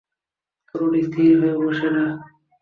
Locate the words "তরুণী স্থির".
0.67-1.31